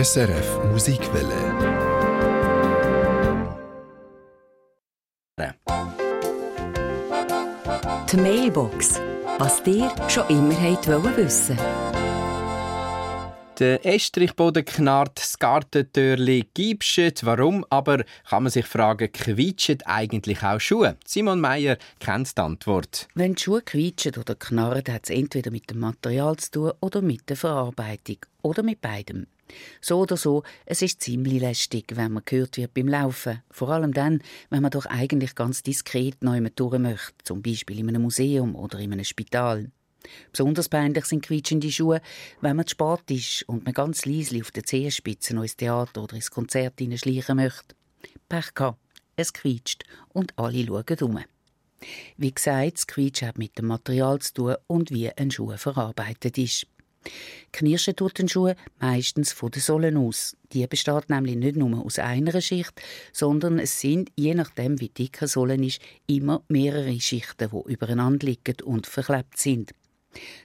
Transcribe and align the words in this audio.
SRF 0.00 0.64
Musikwelle. 0.70 1.34
Die 8.12 8.16
Mailbox. 8.16 9.00
Was 9.38 9.60
dir 9.64 9.90
schon 10.08 10.28
immer 10.28 10.54
wollen 10.54 11.16
wissen 11.16 11.58
der 13.58 13.84
Estrichboden 13.84 14.64
knarrt, 14.64 15.18
das 15.18 15.36
Gartentürli 15.36 16.48
gibschet. 16.54 17.26
Warum 17.26 17.64
aber, 17.70 18.04
kann 18.28 18.44
man 18.44 18.52
sich 18.52 18.66
fragen, 18.66 19.10
quietschen 19.10 19.82
eigentlich 19.84 20.44
auch 20.44 20.60
Schuhe? 20.60 20.96
Simon 21.04 21.40
Meyer 21.40 21.76
kennt 21.98 22.38
die 22.38 22.40
Antwort. 22.40 23.08
Wenn 23.16 23.34
die 23.34 23.42
Schuhe 23.42 23.62
quietschen 23.62 24.14
oder 24.14 24.36
knarren, 24.36 24.84
hat 24.88 25.02
es 25.04 25.10
entweder 25.10 25.50
mit 25.50 25.68
dem 25.70 25.80
Material 25.80 26.36
zu 26.36 26.50
tun 26.52 26.72
oder 26.78 27.02
mit 27.02 27.28
der 27.28 27.36
Verarbeitung. 27.36 28.18
Oder 28.42 28.62
mit 28.62 28.80
beidem. 28.80 29.26
So 29.80 30.00
oder 30.00 30.16
so, 30.16 30.42
es 30.66 30.82
ist 30.82 31.00
ziemlich 31.00 31.40
lästig, 31.40 31.96
wenn 31.96 32.12
man 32.12 32.22
gehört 32.24 32.56
wird 32.56 32.74
beim 32.74 32.88
Laufen. 32.88 33.42
Vor 33.50 33.70
allem 33.70 33.92
dann, 33.92 34.22
wenn 34.50 34.62
man 34.62 34.70
doch 34.70 34.86
eigentlich 34.86 35.34
ganz 35.34 35.62
diskret 35.62 36.22
neu 36.22 36.40
durch 36.54 36.78
möchte, 36.78 37.24
zum 37.24 37.42
Beispiel 37.42 37.78
in 37.78 37.88
einem 37.88 38.02
Museum 38.02 38.54
oder 38.54 38.78
in 38.78 38.92
einem 38.92 39.04
Spital. 39.04 39.70
Besonders 40.32 40.68
peinlich 40.68 41.04
sind 41.06 41.24
quietschende 41.24 41.70
Schuhe, 41.70 42.00
wenn 42.40 42.56
man 42.56 42.66
zu 42.66 42.72
spät 42.72 43.10
ist 43.10 43.48
und 43.48 43.64
man 43.64 43.74
ganz 43.74 44.04
leise 44.04 44.40
auf 44.40 44.50
den 44.50 44.64
Zehenspitzen 44.64 45.38
ins 45.38 45.56
Theater 45.56 46.02
oder 46.02 46.14
ins 46.14 46.30
Konzert 46.30 46.74
schleichen 46.78 47.36
möchte. 47.36 47.74
Pech 48.28 48.54
gehabt, 48.54 48.78
es 49.16 49.32
quietscht 49.32 49.84
und 50.08 50.38
alle 50.38 50.64
schauen 50.64 50.98
um. 51.02 51.18
Wie 52.16 52.32
gesagt, 52.32 52.74
das 52.74 52.86
Quietsch 52.86 53.22
hat 53.22 53.38
mit 53.38 53.58
dem 53.58 53.66
Material 53.66 54.18
zu 54.20 54.34
tun 54.34 54.56
und 54.66 54.90
wie 54.90 55.10
ein 55.10 55.30
Schuh 55.30 55.56
verarbeitet 55.56 56.38
ist. 56.38 56.66
Knirschen 57.52 57.96
tut 57.96 58.18
den 58.18 58.28
Schuh 58.28 58.52
meistens 58.78 59.32
von 59.32 59.50
den 59.50 59.62
Sohlen 59.62 59.96
aus. 59.96 60.36
Die 60.52 60.66
besteht 60.66 61.10
nämlich 61.10 61.36
nicht 61.36 61.56
nur 61.56 61.84
aus 61.84 61.98
einer 61.98 62.40
Schicht, 62.40 62.80
sondern 63.12 63.58
es 63.58 63.80
sind, 63.80 64.10
je 64.16 64.34
nachdem 64.34 64.80
wie 64.80 64.88
dick 64.88 65.20
eine 65.20 65.28
Sohle 65.28 65.56
ist, 65.56 65.80
immer 66.06 66.42
mehrere 66.48 67.00
Schichten, 67.00 67.50
die 67.50 67.72
übereinander 67.72 68.26
liegen 68.26 68.62
und 68.64 68.86
verklebt 68.86 69.38
sind. 69.38 69.72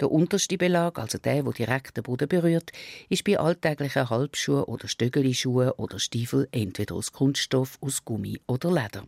Der 0.00 0.10
unterste 0.10 0.58
Belag, 0.58 0.98
also 0.98 1.18
der, 1.18 1.46
wo 1.46 1.52
direkt 1.52 1.96
den 1.96 2.02
Boden 2.04 2.28
berührt, 2.28 2.72
ist 3.08 3.24
bei 3.24 3.38
alltäglichen 3.38 4.10
Halbschuhen 4.10 4.64
oder 4.64 4.86
Stöckelschuhen 4.86 5.70
oder 5.70 5.98
Stiefel 5.98 6.48
entweder 6.52 6.94
aus 6.94 7.12
Kunststoff, 7.12 7.78
aus 7.80 8.04
Gummi 8.04 8.38
oder 8.46 8.70
Leder. 8.70 9.06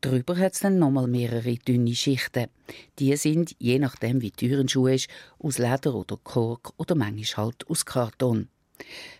Drüber 0.00 0.36
hat 0.36 0.54
es 0.54 0.60
dann 0.60 0.78
nochmal 0.78 1.06
mehrere 1.06 1.54
dünne 1.56 1.94
Schichten. 1.94 2.46
Die 2.98 3.16
sind, 3.16 3.54
je 3.58 3.78
nachdem 3.78 4.20
wie 4.20 4.30
teuer 4.30 4.60
ein 4.60 4.68
Schuh 4.68 4.88
ist, 4.88 5.08
aus 5.38 5.58
Leder 5.58 5.94
oder 5.94 6.18
Kork 6.22 6.72
oder 6.76 6.94
manchmal 6.94 7.46
halt 7.46 7.68
aus 7.68 7.84
Karton. 7.84 8.48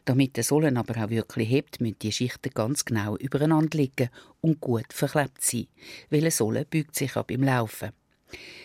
Damit 0.04 0.36
der 0.36 0.44
Sohlen 0.44 0.76
aber 0.76 1.04
auch 1.04 1.10
wirklich 1.10 1.48
hebt, 1.48 1.80
müssen 1.80 1.98
die 2.00 2.12
Schichten 2.12 2.50
ganz 2.52 2.84
genau 2.84 3.16
übereinander 3.16 3.78
liegen 3.78 4.10
und 4.40 4.60
gut 4.60 4.92
verklebt 4.92 5.40
sein, 5.42 5.68
weil 6.10 6.20
eine 6.20 6.30
Sohle 6.30 6.64
beugt 6.64 6.96
sich 6.96 7.16
ab 7.16 7.30
im 7.30 7.44
Laufen. 7.44 7.90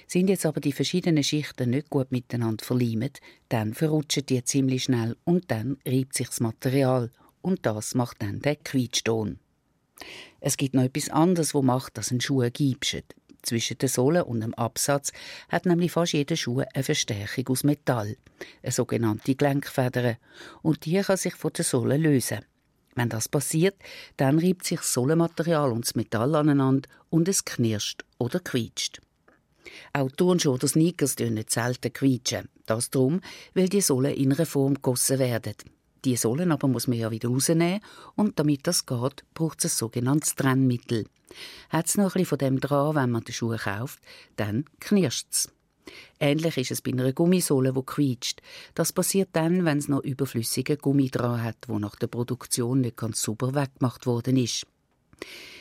Sind 0.08 0.30
jetzt 0.30 0.46
aber 0.46 0.62
die 0.62 0.72
verschiedenen 0.72 1.24
Schichten 1.24 1.72
nicht 1.72 1.90
gut 1.90 2.12
miteinander 2.12 2.64
verleimt, 2.64 3.20
dann 3.50 3.74
verrutschen 3.74 4.26
die 4.26 4.44
ziemlich 4.44 4.86
schnell 4.86 5.18
und 5.26 5.52
dann 5.52 5.78
reibt 5.86 6.16
sich 6.16 6.28
das 6.28 6.40
Material 6.40 7.12
und 7.42 7.66
das 7.66 7.94
macht 7.94 8.22
dann 8.22 8.42
den 8.42 8.64
Quietschton. 8.64 9.40
Es 10.40 10.58
gibt 10.58 10.74
noch 10.76 10.84
etwas 10.84 11.10
anderes, 11.10 11.54
wo 11.54 11.62
macht, 11.62 11.98
dass 11.98 12.12
ein 12.12 12.22
Schuh 12.22 12.48
giebscht. 12.52 13.16
Zwischen 13.42 13.78
der 13.78 13.90
Sohle 13.90 14.26
und 14.26 14.42
dem 14.42 14.54
Absatz 14.56 15.12
hat 15.50 15.66
nämlich 15.66 15.92
fast 15.92 16.14
jeder 16.14 16.36
Schuh 16.36 16.64
eine 16.74 16.84
Verstärkung 16.84 17.48
aus 17.50 17.64
Metall, 17.64 18.18
eine 18.62 18.72
sogenannte 18.72 19.36
Gelenkfeder, 19.36 20.18
und 20.62 20.86
die 20.86 21.02
kann 21.02 21.18
sich 21.18 21.36
von 21.36 21.54
der 21.54 21.64
Sohle 21.64 21.98
lösen. 21.98 22.40
Wenn 22.96 23.10
das 23.10 23.30
passiert, 23.30 23.76
dann 24.18 24.40
reibt 24.40 24.66
sich 24.66 24.80
das 24.80 24.94
Sohlenmaterial 24.94 25.72
und 25.72 25.86
das 25.86 25.96
Metall 25.96 26.36
aneinander 26.36 26.90
und 27.10 27.28
es 27.28 27.46
knirscht 27.46 28.04
oder 28.18 28.40
quietscht. 28.40 29.02
Auch 29.94 30.12
Turnschuhe 30.12 30.54
oder 30.54 30.68
Sneakers 30.68 31.18
nicht 31.20 31.52
selten 31.52 31.94
quietschen. 31.94 32.50
Das 32.66 32.90
darum, 32.90 33.22
weil 33.54 33.70
die 33.70 33.82
Sohlen 33.82 34.16
in 34.16 34.34
einer 34.34 34.46
Form 34.46 34.74
gegossen 34.74 35.20
werden. 35.20 35.54
Die 36.06 36.16
Sohlen 36.16 36.52
aber 36.52 36.68
muss 36.68 36.88
man 36.88 36.98
ja 36.98 37.12
wieder 37.12 37.30
rausnehmen 37.30 37.82
und 38.16 38.40
damit 38.40 38.68
das 38.68 38.86
geht, 38.86 39.24
braucht 39.34 39.64
es 39.64 39.74
ein 39.74 39.78
sogenanntes 39.78 40.36
Trennmittel. 40.36 41.06
Hat 41.70 41.88
es 41.88 41.98
noch 41.98 42.06
ein 42.06 42.12
bisschen 42.12 42.26
von 42.26 42.38
dem 42.38 42.60
dran, 42.60 42.96
wenn 42.96 43.12
man 43.12 43.24
die 43.24 43.34
Schuhe 43.34 43.58
kauft, 43.58 44.00
dann 44.36 44.66
knirscht 44.80 45.28
es. 45.32 45.50
Ähnlich 46.20 46.58
ist 46.58 46.72
es 46.72 46.82
bei 46.82 46.92
einer 46.92 47.14
Gummisohle, 47.14 47.74
die 47.74 47.82
quietscht. 47.86 48.42
Das 48.76 48.94
passiert 48.94 49.30
dann, 49.34 49.66
wenn 49.66 49.78
es 49.78 49.88
noch 49.88 50.04
überflüssige 50.04 50.78
Gummi 50.78 51.10
dran 51.10 51.44
hat, 51.44 51.58
wo 51.68 51.80
nach 51.80 51.96
der 51.96 52.08
Produktion 52.08 52.82
nicht 52.82 52.98
ganz 52.98 53.22
sauber 53.22 53.56
weggemacht 53.56 54.06
worden 54.06 54.38
ist. 54.38 54.66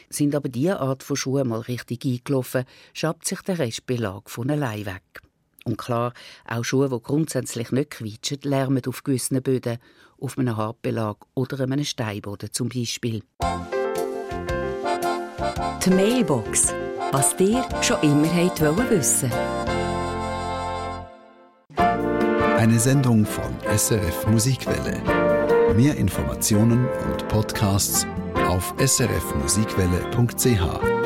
Sind 0.08 0.34
aber 0.34 0.48
diese 0.48 0.80
Art 0.80 1.02
von 1.02 1.16
Schuhen 1.16 1.48
mal 1.48 1.60
richtig 1.60 2.04
eingelaufen, 2.04 2.64
schabt 2.92 3.26
sich 3.26 3.40
der 3.42 3.58
Restbelag 3.58 4.30
von 4.30 4.50
allein 4.50 4.86
weg. 4.86 5.25
Und 5.66 5.78
klar, 5.78 6.12
auch 6.48 6.64
Schuhe, 6.64 6.88
die 6.88 7.02
grundsätzlich 7.02 7.72
nicht 7.72 7.90
quietschen, 7.90 8.38
lärmen 8.42 8.82
auf 8.86 9.02
gewissen 9.02 9.42
Böden, 9.42 9.78
auf 10.20 10.38
einem 10.38 10.56
Hartbelag 10.56 11.16
oder 11.34 11.58
einem 11.60 11.84
Steinboden 11.84 12.52
zum 12.52 12.68
Beispiel. 12.68 13.24
Die 15.84 15.90
Mailbox. 15.90 16.72
Was 17.12 17.36
dir 17.36 17.64
schon 17.82 18.00
immer 18.02 18.32
wollen 18.32 18.90
wissen 18.90 19.30
Eine 21.76 22.78
Sendung 22.78 23.26
von 23.26 23.54
SRF 23.76 24.26
Musikwelle. 24.26 25.02
Mehr 25.74 25.96
Informationen 25.96 26.88
und 27.10 27.28
Podcasts 27.28 28.06
auf 28.48 28.74
srfmusikwelle.ch. 28.78 31.05